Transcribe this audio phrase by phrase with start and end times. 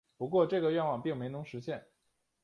[0.17, 1.85] 不过这个愿望并没能实现。